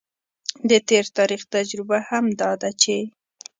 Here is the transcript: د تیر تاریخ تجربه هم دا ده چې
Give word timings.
د 0.69 0.71
تیر 0.87 1.05
تاریخ 1.17 1.41
تجربه 1.55 1.97
هم 2.09 2.25
دا 2.41 2.51
ده 2.61 2.69
چې 2.81 2.95